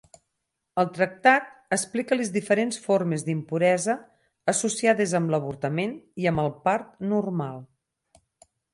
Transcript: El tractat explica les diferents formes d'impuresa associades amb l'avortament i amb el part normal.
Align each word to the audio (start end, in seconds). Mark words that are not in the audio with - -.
El 0.83 0.87
tractat 0.93 1.51
explica 1.77 2.17
les 2.17 2.31
diferents 2.37 2.81
formes 2.87 3.27
d'impuresa 3.29 3.99
associades 4.57 5.17
amb 5.23 5.37
l'avortament 5.37 5.97
i 6.25 6.31
amb 6.35 6.47
el 6.49 6.53
part 6.69 6.93
normal. 7.17 7.67